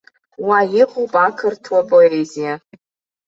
Уа 0.47 0.59
иҟоуп 0.81 1.13
ақырҭуа 1.25 1.81
поезиа. 1.89 2.53